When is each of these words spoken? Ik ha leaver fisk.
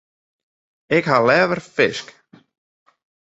Ik 0.97 1.05
ha 1.09 1.17
leaver 1.27 1.61
fisk. 1.75 2.07